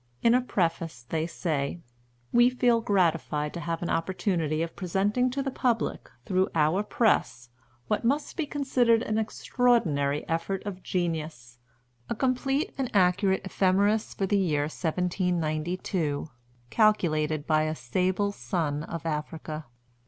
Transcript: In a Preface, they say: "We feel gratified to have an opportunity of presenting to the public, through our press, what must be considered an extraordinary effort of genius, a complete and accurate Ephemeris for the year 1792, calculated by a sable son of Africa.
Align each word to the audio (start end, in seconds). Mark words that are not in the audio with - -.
In 0.23 0.33
a 0.33 0.41
Preface, 0.41 1.03
they 1.09 1.27
say: 1.27 1.79
"We 2.33 2.49
feel 2.49 2.81
gratified 2.81 3.53
to 3.53 3.59
have 3.59 3.83
an 3.83 3.91
opportunity 3.91 4.63
of 4.63 4.75
presenting 4.75 5.29
to 5.29 5.43
the 5.43 5.51
public, 5.51 6.09
through 6.25 6.49
our 6.55 6.81
press, 6.81 7.49
what 7.87 8.03
must 8.03 8.35
be 8.35 8.47
considered 8.47 9.03
an 9.03 9.19
extraordinary 9.19 10.27
effort 10.27 10.65
of 10.65 10.81
genius, 10.81 11.59
a 12.09 12.15
complete 12.15 12.73
and 12.79 12.89
accurate 12.95 13.45
Ephemeris 13.45 14.15
for 14.15 14.25
the 14.25 14.39
year 14.39 14.61
1792, 14.63 16.31
calculated 16.71 17.45
by 17.45 17.65
a 17.65 17.75
sable 17.75 18.31
son 18.31 18.81
of 18.85 19.05
Africa. 19.05 19.65